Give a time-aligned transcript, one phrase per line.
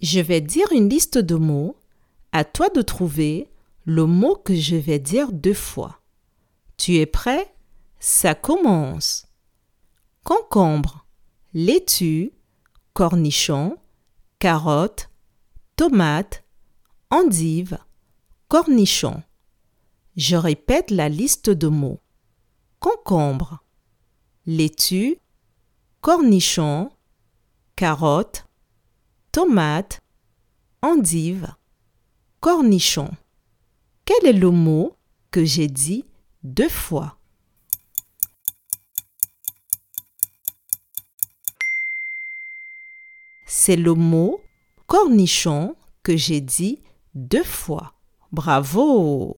[0.00, 1.76] Je vais dire une liste de mots.
[2.32, 3.50] À toi de trouver
[3.84, 6.00] le mot que je vais dire deux fois.
[6.76, 7.54] Tu es prêt?
[7.98, 9.26] Ça commence.
[10.24, 11.06] Concombre,
[11.54, 12.32] laitue,
[12.92, 13.78] cornichon,
[14.38, 15.08] carotte,
[15.74, 16.44] tomate,
[17.10, 17.78] endive,
[18.48, 19.22] cornichon.
[20.16, 22.00] Je répète la liste de mots.
[22.78, 23.64] Concombre,
[24.46, 25.18] laitue,
[26.00, 26.90] cornichon,
[27.74, 28.47] carotte,
[29.38, 30.00] tomate,
[30.82, 31.54] endive,
[32.40, 33.08] cornichon.
[34.04, 34.96] Quel est le mot
[35.30, 36.04] que j'ai dit
[36.42, 37.18] deux fois?
[43.46, 44.40] C'est le mot
[44.88, 46.82] cornichon que j'ai dit
[47.14, 47.94] deux fois.
[48.32, 49.36] Bravo